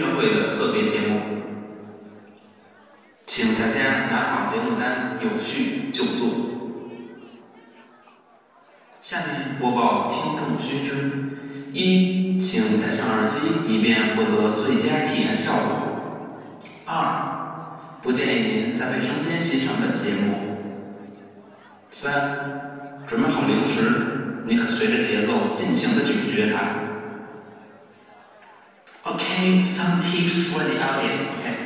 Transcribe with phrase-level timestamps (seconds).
[0.00, 1.20] 乐会的特别节目，
[3.26, 6.28] 请大家拿好节目单，有序就坐。
[9.00, 10.94] 下面播报听众须知：
[11.74, 20.34] 一，请戴上耳机，以便获得最佳体验效果；二，不建议您在卫生间欣赏本节目；
[21.90, 26.89] 三，准备好零食，你可随着节奏尽情的咀嚼它。
[29.06, 31.22] Okay, some tips for the audience.
[31.38, 31.56] Okay,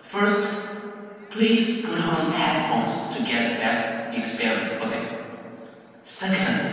[0.00, 0.68] first,
[1.30, 4.80] please put on headphones to get the best experience.
[4.80, 5.04] Okay.
[6.02, 6.66] Second,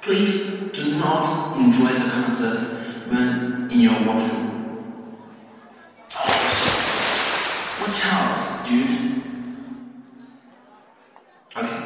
[0.00, 1.26] please do not
[1.58, 2.60] enjoy the concert
[3.08, 3.30] when
[3.68, 4.44] in your washroom.
[7.80, 8.90] Watch out, dude.
[11.56, 11.80] Okay.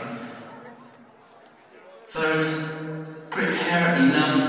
[2.08, 2.44] Third,
[3.30, 4.47] prepare enough.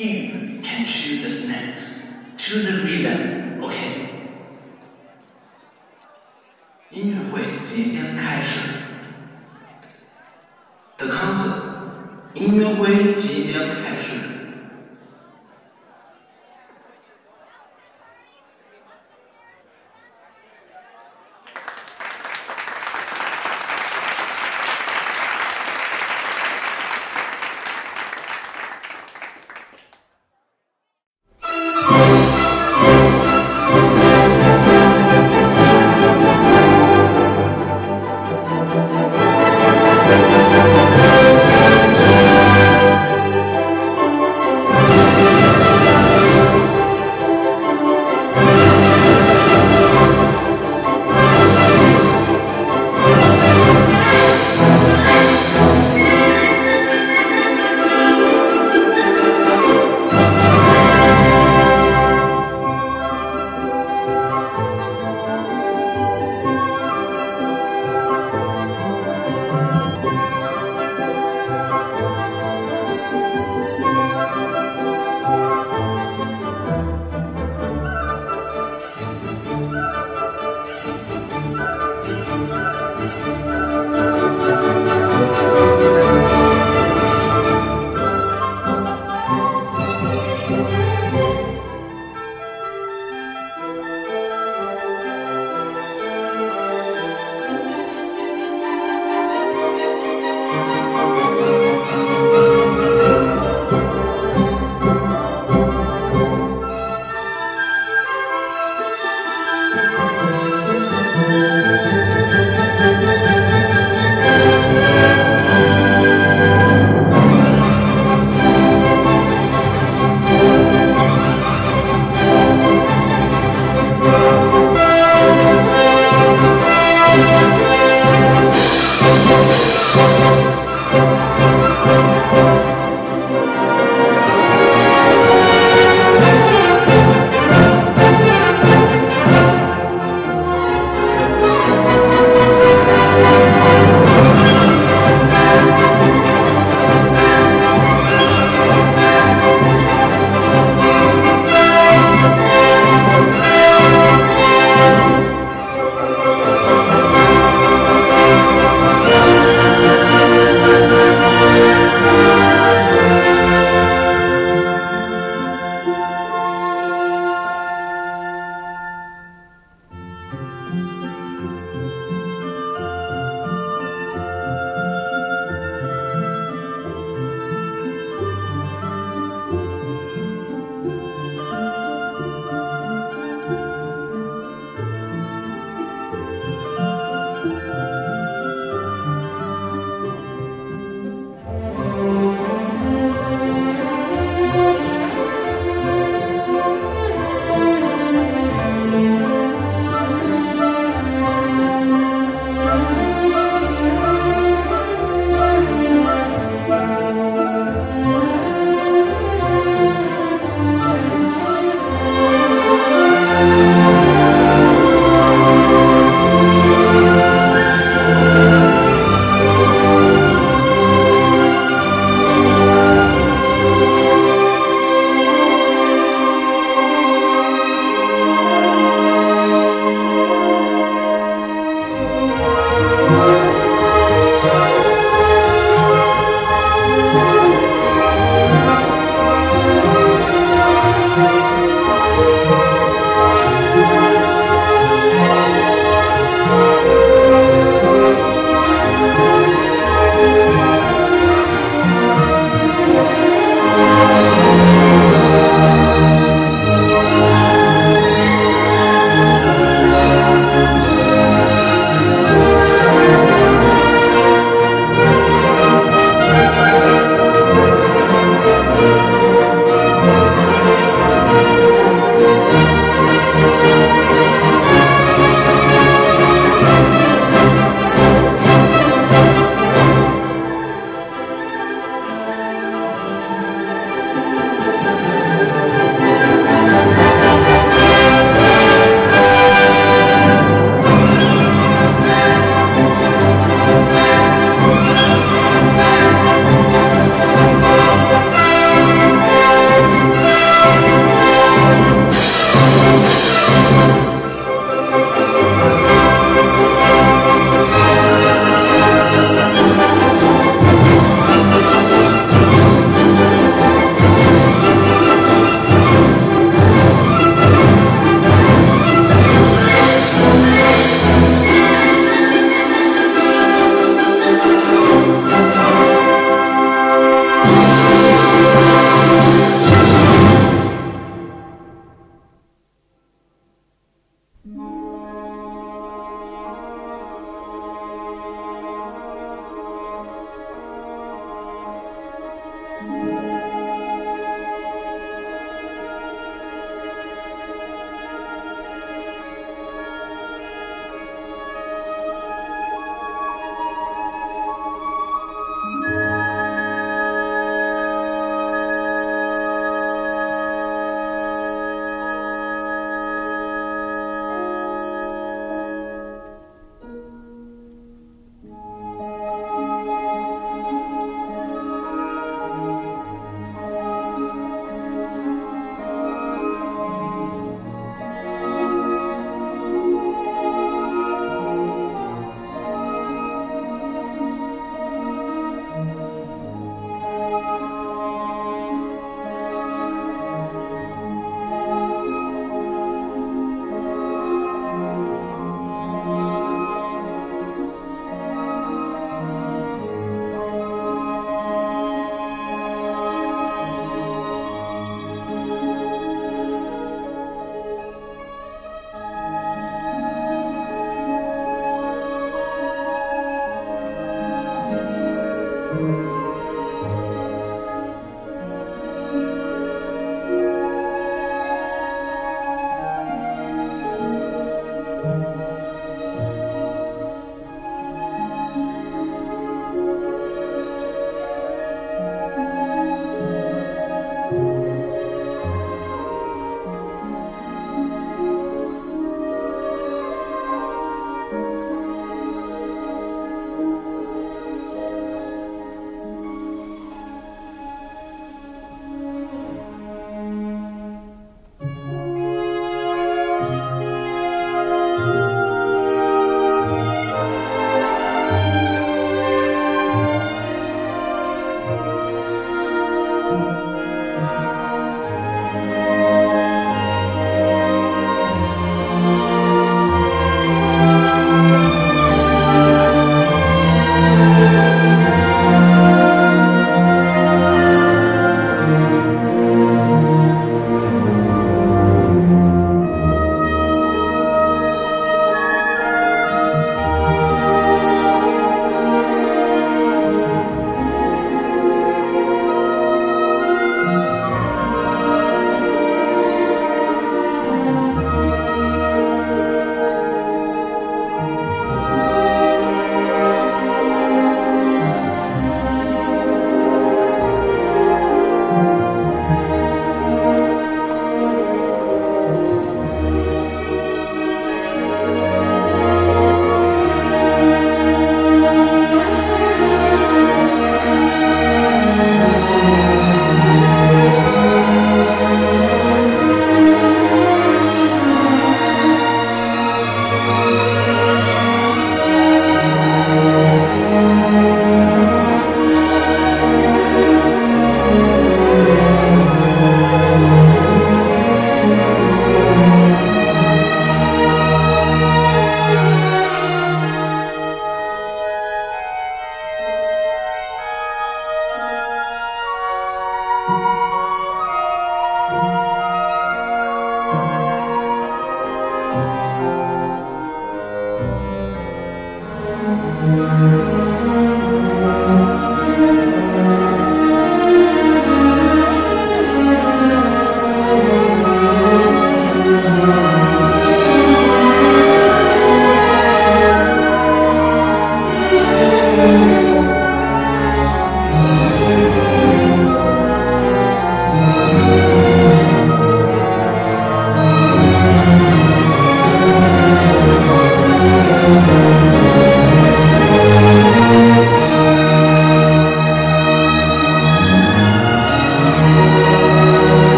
[0.00, 2.00] You can chew the snacks
[2.38, 3.60] to the rhythm.
[3.60, 3.76] OK?
[6.90, 8.60] 音乐会即将开始。
[10.96, 11.52] The concert，
[12.32, 14.29] 音乐会即将开始。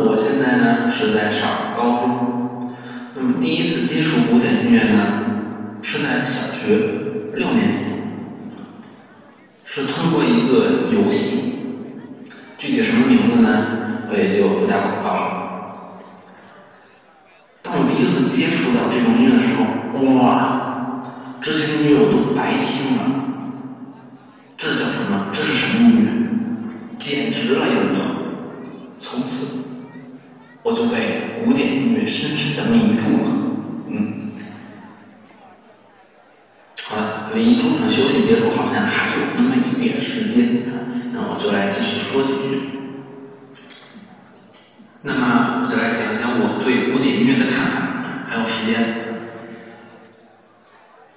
[0.00, 2.74] 我现在呢是在上高中，
[3.14, 5.20] 那么第一次接触古典音乐呢？
[5.82, 6.78] 是在小学
[7.34, 7.78] 六年级，
[9.64, 11.58] 是通过一个游戏，
[12.58, 13.66] 具体什么名字呢？
[14.10, 15.24] 我也就不打广告了。
[17.62, 19.64] 当我第一次接触到这种音乐的时候，
[20.16, 21.02] 哇，
[21.40, 23.02] 之前的音乐我都白听了，
[24.56, 25.28] 这叫什么？
[25.32, 26.06] 这是什么音乐？
[26.98, 28.04] 简直了，有没有？
[28.96, 29.73] 从此
[30.64, 33.30] 我就被古典音乐深深的迷住了，
[33.86, 34.32] 嗯。
[36.84, 40.62] 好了离中场休息结束好像还有那么一点时间，
[41.12, 42.60] 那我就来继续说几句。
[45.02, 47.82] 那么我就来讲讲我对古典音乐的看法。
[48.26, 48.74] 还有时间，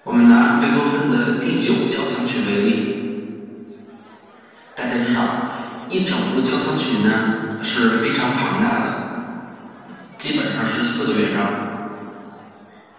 [0.03, 2.95] 我们拿贝多芬的第九交响曲为例。
[4.75, 5.21] 大家知道，
[5.89, 9.06] 一整部交响曲呢是非常庞大的，
[10.18, 11.89] 基本上是四个乐章。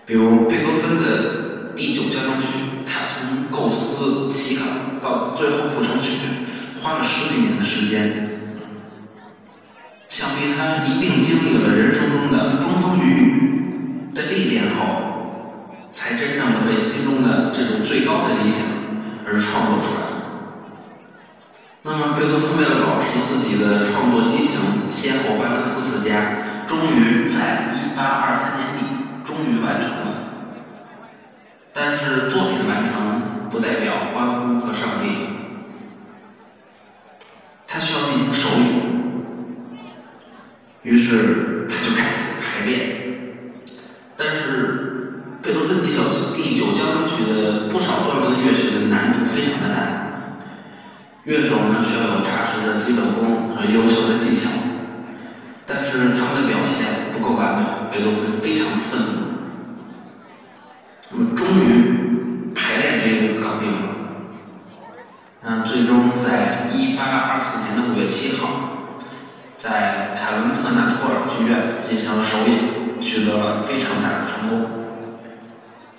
[0.06, 2.46] 比如贝多芬的第九交响曲。
[2.90, 4.64] 他从构思起稿
[5.02, 6.12] 到最后谱成曲，
[6.80, 8.40] 花了十几年的时间，
[10.08, 18.64] 想必他一定经历了人生中的风风雨雨的历练后，才真正的为心中的这种最高的理想
[19.26, 20.00] 而创作出来。
[21.82, 28.84] 那么贝多芬为了保持自己的创作激情，先后搬了四次家，终于在一八二三年底
[29.24, 30.06] 终于完成了。
[31.72, 35.06] 但是作品的完成不代表欢呼和胜利，
[37.66, 38.68] 他需要进行首演，
[40.82, 42.76] 于是他就开始排练。
[44.16, 46.02] 但是贝多芬第九
[46.34, 49.78] 第九交响曲的不少段落的乐曲的难度非常的大，
[51.24, 54.50] 乐手呢需要有扎实的基本功和优秀的技巧，
[55.70, 59.06] 但是他们的表现不够完美，贝多芬非常愤怒。
[61.10, 63.78] 那么终于排练这一步搞定了，
[65.42, 68.48] 那最终在一八二四年的五月七号，
[69.52, 74.70] 在凯文特纳托尔剧院进行了首演，取得了非常大的成功。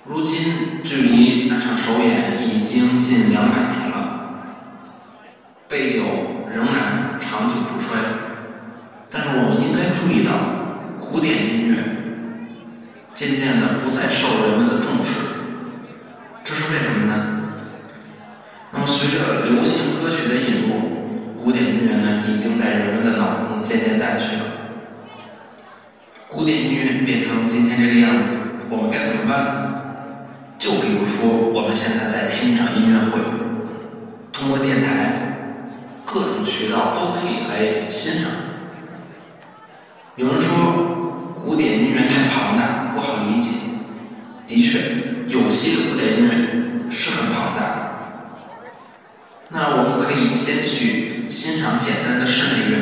[0.04, 4.30] 如今距离那场首演已经近两百年了，
[5.68, 6.02] 贝九
[6.52, 8.00] 仍然长久不衰。
[9.10, 10.30] 但是我们应该注意到，
[11.00, 11.84] 古典音乐。
[13.12, 15.20] 渐渐的不再受人们的重视，
[16.44, 17.42] 这是为什么呢？
[18.72, 24.42] 那么随着流行歌曲的引入，古典音乐呢已经在人们的脑中渐渐淡去了。
[26.28, 28.30] 古典音乐变成今天这个样子，
[28.70, 30.54] 我们该怎么办？
[30.56, 33.18] 就比如说我们现在在听一场音乐会，
[34.32, 35.66] 通过电台、
[36.06, 38.30] 各种渠道都可以来欣赏。
[40.20, 42.92] 有人说古典音乐太庞大。
[42.92, 43.52] 不好理解，
[44.46, 44.82] 的确，
[45.28, 47.90] 有些古典音乐是很庞大的。
[49.48, 52.76] 那我们可以先去欣赏简单的室内乐，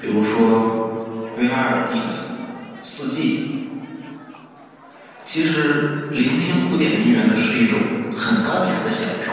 [0.00, 2.04] 比如说维瓦尔第的
[2.82, 3.48] 《四季》。
[5.24, 7.80] 其实，聆听古典音乐呢是一种
[8.16, 9.32] 很高雅的享受，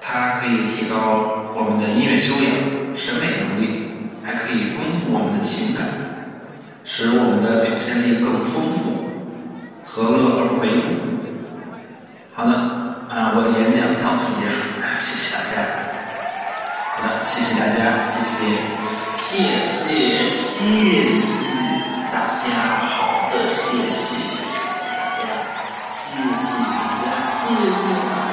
[0.00, 3.91] 它可以提高我们的音乐修养、审美能力，
[4.24, 5.86] 还可以丰富我们的情感。
[6.84, 9.06] 使我们的表现力更丰富，
[9.84, 10.68] 何乐而不为？
[12.34, 12.52] 好的，
[13.08, 15.62] 啊，我的演讲到此结束， 谢谢大家。
[16.96, 18.34] 好的，谢谢大家，谢谢，
[19.14, 21.14] 谢谢，谢谢
[22.10, 22.42] 大家。
[22.82, 25.22] 好的，谢谢，谢谢大家，
[25.88, 26.26] 谢谢
[26.66, 28.31] 大家，谢谢大家。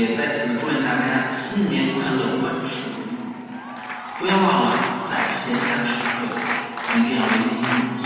[0.00, 3.18] 也在此祝愿大家新年快乐万事如意。
[4.18, 7.99] 不要忘了在闲暇的时刻一定要聆听。